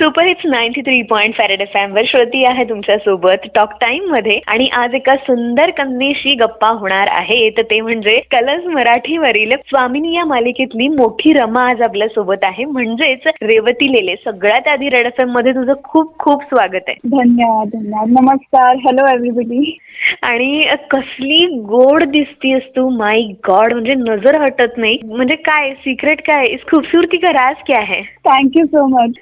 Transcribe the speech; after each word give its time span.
Super 0.00 0.26
hits 0.26 0.42
ninety 0.46 0.80
three 0.82 1.00
point 1.08 1.34
five red 1.36 1.60
F 1.60 1.74
वर 1.94 2.04
श्रुती 2.06 2.42
आहे 2.48 2.64
तुमच्यासोबत 2.68 3.46
टॉक 3.54 3.72
टाइममध्ये. 3.80 4.38
आणि 4.48 4.66
आज 4.76 4.94
एका 4.94 5.14
सुंदर 5.24 5.70
कन्येशी 5.78 6.34
गप्पा 6.40 6.68
होणार 6.78 7.08
आहेत 7.14 7.60
ते 7.70 7.80
म्हणजे 7.80 8.14
कलर्स 8.30 8.64
मराठीवरील 8.74 9.50
स्वामिनी 9.66 10.14
या 10.14 10.24
मालिकेतली 10.24 10.86
मोठी 10.88 11.32
रमा 11.32 11.62
आज 11.70 11.82
आपल्यासोबत 11.82 12.44
आहे. 12.48 12.64
म्हणजेच 12.64 13.26
रेवती 13.42 13.90
लेले. 13.92 14.14
सगळ्यात 14.24 14.70
आधी 14.72 14.88
रेड 14.90 15.06
एफ 15.06 15.20
एममध्ये 15.22 15.52
तुझं 15.54 15.82
खूप 15.84 16.18
खूप 16.18 16.42
स्वागत 16.44 16.88
आहे. 16.88 16.96
धन्यवाद 17.08 17.68
धन्यवाद. 17.72 18.08
नमस्कार. 18.20 18.76
हॅलो 18.86 19.06
एव्हरीबडी 19.08 19.76
आणि 20.22 20.60
कसली 20.90 21.44
गोड 21.68 22.04
दिसतीयस 22.10 22.62
तू. 22.76 22.88
माय 22.96 23.20
गॉड 23.48 23.72
म्हणजे 23.72 23.94
नजर 23.98 24.40
हटत 24.42 24.78
नाही. 24.78 24.98
म्हणजे 25.06 25.36
काय 25.50 25.72
सिक्रेट 25.84 26.20
काय? 26.26 26.44
इस 26.54 26.66
खूबसूरती 26.70 27.18
का 27.18 27.32
राज 27.32 27.62
क्या 27.66 27.84
है? 27.92 28.02
थँक्यू 28.28 28.66
सो 28.66 28.86
मच 28.96 29.12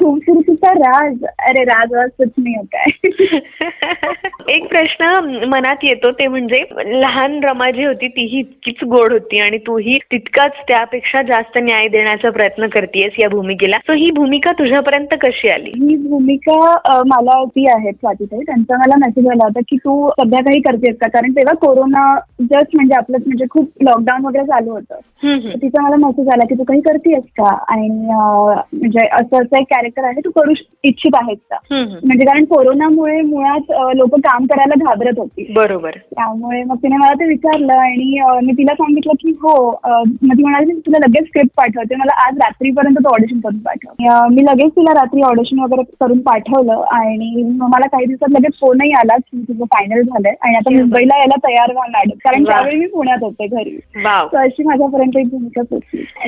खूबसूरतीचा 0.00 0.68
राज 0.70 1.24
अरे 1.24 1.64
राज 1.64 1.94
वाज 1.94 2.08
कुछ 2.08 2.28
नाही 2.38 2.54
होता 2.54 2.78
है 2.78 2.90
एक 4.54 4.68
प्रश्न 4.68 5.24
मनात 5.44 5.76
येतो 5.82 6.10
ते 6.10 6.26
म्हणजे 6.26 6.64
लहान 7.00 7.40
रमा 7.44 7.70
जी 7.70 7.84
होती 7.84 8.08
तीही 8.08 8.38
इतकीच 8.38 8.84
गोड 8.84 9.12
होती 9.12 9.40
आणि 9.40 9.58
तूही 9.58 9.98
तितकाच 10.12 10.52
त्यापेक्षा 10.68 11.22
जास्त 11.22 11.58
न्याय 11.62 11.88
देण्याचा 11.88 12.30
प्रयत्न 12.30 12.66
करतेयस 12.66 13.12
या 13.22 13.28
भूमिकेला. 13.28 13.76
सो 13.76 13.92
ही 13.92 14.10
भूमिका 14.10 14.52
तुझ्यापर्यंत 14.52 15.16
कशी 15.22 15.48
आली? 15.48 15.70
ही 15.70 16.08
भूमिका 16.08 16.74
मला 17.06 17.44
ती 17.44 17.68
आहे 17.68 17.92
स्वातीताई. 17.92 18.40
त्यांचा 18.40 18.76
मला 18.76 18.94
मेसेज 18.96 19.26
आला 19.30 19.44
होता 19.44 19.60
की 19.60 19.76
तू 19.76 20.10
सध्या 20.10 20.40
काही 20.40 20.60
करतेस 20.60 20.96
का? 20.96 21.08
कारण 21.08 21.32
तेव्हा 21.32 21.54
कोरोना 21.54 22.18
जस्ट 22.40 22.70
म्हणजे 22.74 22.94
आपलंच 22.94 23.22
म्हणजे 23.26 23.44
खूप 23.50 23.70
लॉकडाऊन 23.82 24.24
वगैरे 24.24 24.44
चालू 24.44 24.70
होतं. 24.70 24.94
तिचा 25.62 25.82
मला 25.82 25.96
मेसेज 25.96 26.28
आला 26.28 26.46
की 26.46 26.54
तू 26.54 26.64
काही 26.64 26.80
करतेस 26.80 27.24
का? 27.24 27.56
आणि 27.68 27.88
म्हणजे 27.88 29.06
असं 29.12 29.36
असं 29.36 29.60
एक 29.60 29.66
कॅरेक्टर 29.88 30.04
आहे 30.04 30.20
तू 30.20 30.30
करू 30.30 30.52
इच्छित 30.84 31.14
आहेस 31.14 31.38
का. 31.50 31.56
म्हणजे 31.72 32.26
कारण 32.26 32.44
कोरोनामुळे 32.44 33.20
मुळात 33.20 33.72
लोक 33.96 34.14
काम 34.18 34.46
करायला 34.46 34.74
घाबरत 34.78 35.18
होती. 35.18 35.52
बरोबर. 35.52 35.90
त्यामुळे 35.90 36.62
मग 36.62 36.76
तिने 36.76 36.96
मला 36.96 37.14
ते 37.14 37.28
विचारलं 37.28 37.72
आणि 37.72 38.20
मी 38.46 38.52
तिला 38.52 38.74
सांगितलं 38.74 39.12
की 39.12 39.30
हो 39.30 39.54
मग 39.86 40.32
ती 40.32 40.42
म्हणाली 40.42 40.72
"मी 40.72 40.80
तुला 40.80 40.98
लगेच 40.98 41.26
स्क्रिप्ट 41.26 41.50
पाठवते. 41.56 41.96
मला 41.96 42.14
आज 42.26 42.38
रात्रीपर्यंत 42.38 42.96
तू 42.96 43.08
ऑडिशन 43.08 43.40
करून 43.40 43.58
पाठव. 43.58 43.92
मी 44.30 44.44
लगेच 44.44 44.70
तिला 44.72 44.94
रात्री 44.94 45.22
ऑडिशन 45.22 45.58
वगैरे 45.58 45.82
करून 46.00 46.18
पाठवलं 46.18 46.84
आणि 46.92 47.42
मला 47.60 47.86
काही 47.88 48.04
दिवसात 48.06 48.30
लगेच 48.30 48.52
फोनही 48.60 48.92
आला 48.92 49.16
की 49.16 49.42
तुझं 49.48 49.64
फायनल 49.64 50.02
झालंय. 50.02 50.34
आणि 50.42 50.54
आता. 50.56 50.72
मुंबईला 50.78 51.16
यायला 51.16 51.36
तयार 51.48 51.72
व्हा 51.72 51.86
मॅडम 51.88 52.16
कारण. 52.18 52.44
त्यावेळी 52.44 52.78
मी 52.78 52.86
पुण्यात 52.86 53.18
होते 53.22 53.46
घरी. 53.46 53.78
अशी 54.38 54.62
माझ्यापर्यंत 54.62 55.16
एक 55.16 55.28
भूमिका 55.28 55.62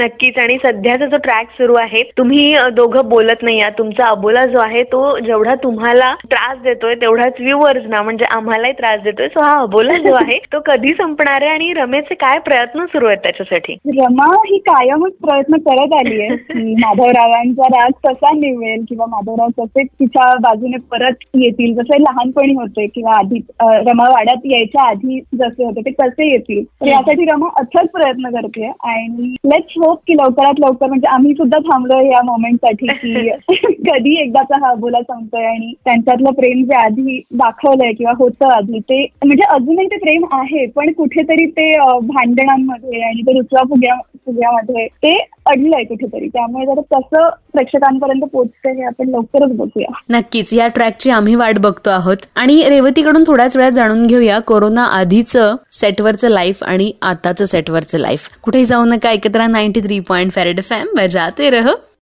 नक्कीच. 0.04 0.38
आणि 0.38 0.56
सध्याचा 0.64 1.06
जो 1.06 1.16
ट्रॅक 1.16 1.46
सुरू 1.50 1.74
आहे 1.80 2.02
तुम्ही 2.18 2.52
दोघं 2.72 3.08
बोलत 3.08 3.42
नाही 3.42 3.49
आहात 3.58 3.72
तुमचा 3.78 4.06
अबोला 4.06 4.44
जो 4.46 4.58
आहे 4.58 4.82
तो 4.82 5.18
जेवढा 5.18 5.54
तुम्हाला 5.54 6.14
त्रास 6.24 6.58
देतोय 6.62 6.94
तेवढाच 6.94 7.40
व्ह्युअर्स 7.40 7.84
ना 7.88 8.02
म्हणजे 8.02 8.24
आम्हालाही 8.36 8.72
त्रास 8.72 9.00
देतोय. 9.02 9.28
सो 9.28 9.44
हा 9.44 9.52
अबोला 9.60 9.98
जो 9.98 10.14
आहे 10.14 10.38
तो 10.52 10.60
कधी 10.66 10.92
संपणार 10.92 11.42
आहे 11.42 11.50
आणि 11.50 11.72
रमेशचे 11.72 12.14
काय 12.14 12.38
प्रयत्न 12.38 12.84
सुरू 12.84 13.06
आहेत 13.06 13.18
त्याच्यासाठी? 13.18 13.74
रमा 13.98 14.26
ही 14.46 14.58
कायमच 14.58 15.12
प्रयत्न 15.22 15.56
करत 15.68 15.94
आली 15.94 16.20
आहे 16.22 16.36
की 16.36 16.74
माधवरावांचा 16.80 17.68
राज 17.70 17.92
कसा 18.06 18.32
निवेल 18.34 18.84
किंवा 18.88 19.06
माधवराव 19.06 19.48
कसे 19.58 19.84
तिच्या 19.84 20.34
बाजूने 20.40 20.76
परत 20.90 21.24
येतील 21.34 21.74
जसे 21.74 22.00
लहानपणी 22.02 22.54
होते 22.54 22.86
किंवा 22.86 23.18
आधी 23.18 23.40
रमा 23.62 24.08
वाड्यात 24.08 24.46
यायच्या 24.46 24.88
आधी 24.88 25.20
जसे 25.34 25.64
होते 25.64 25.80
ते 25.80 25.90
कसे 25.90 26.30
येतील. 26.32 26.62
यासाठी 26.88 27.24
रमा 27.24 27.48
अथक 27.60 27.86
प्रयत्न 27.92 28.30
करते 28.30 28.66
आणि 28.66 29.34
लेट्स 29.46 29.72
होप 29.76 30.00
की 30.06 30.14
लवकरात 30.14 30.60
लवकर 30.60 30.86
म्हणजे 30.86 31.08
आम्ही 31.08 31.32
सुद्धा 31.34 31.58
थांबलोय 31.58 32.06
या 32.06 32.22
मोमेंटसाठी 32.24 32.86
की 32.86 33.28
कधी 33.88 34.20
एकदाचा 34.22 34.58
हा 34.66 34.74
बोला 34.74 35.00
सांगतोय 35.02 35.44
आणि 35.46 35.72
त्यांच्यातलं 35.84 36.32
प्रेम 36.32 36.62
जे 36.64 36.78
आधी 36.80 37.18
दाखवलंय 37.32 37.92
किंवा 37.92 38.12
होतं 38.18 38.52
आधी 38.56 38.78
ते 38.78 39.02
म्हणजे 39.02 39.46
अजूनही 39.54 39.86
ते 39.86 39.96
प्रेम 39.96 40.24
आहे 40.32 40.66
पण 40.66 40.92
कुठेतरी 40.92 41.46
ते 41.46 41.72
भांडणांमध्ये 42.00 43.00
आणि 43.02 43.22
ते 43.22 43.32
रुचवा 43.32 43.62
फुग्या 43.62 43.94
फुग्यामध्ये 44.26 44.86
ते 44.86 45.12
अडलंय 45.46 45.84
कुठेतरी. 45.84 46.28
त्यामुळे 46.28 46.66
जरा 46.66 46.80
कसं 46.98 47.28
प्रेक्षकांपर्यंत 47.52 48.22
पोहोचतंय 48.32 48.72
हे 48.72 48.82
आपण 48.82 49.08
लवकरच 49.08 49.56
बघूया. 49.56 49.92
नक्कीच. 50.10 50.54
या 50.54 50.66
ट्रॅकची 50.66 51.10
आम्ही 51.10 51.34
वाट 51.34 51.58
बघतो 51.58 51.90
आहोत. 51.90 52.16
आणि 52.36 52.62
रेवतीकडून 52.68 53.24
थोड्याच 53.26 53.56
वेळात 53.56 53.72
जाणून 53.72 54.06
घेऊया 54.06 54.38
कोरोना 54.38 54.84
आधीचं 54.84 55.56
सेटवरचं 55.70 56.28
लाईफ 56.28 56.62
आणि 56.64 56.92
आताचं 57.02 57.44
सेटवरचं 57.44 57.98
लाईफ. 57.98 58.28
कुठेही 58.42 58.64
जाऊ 58.64 58.84
नका. 58.84 59.10
एकत्र 59.10 59.46
ninety 59.46 59.80
three 59.80 60.00
point 60.00 60.32
five red 60.32 60.60
FM 60.60 60.94
बजाते 60.96 61.50
रह 61.50 61.70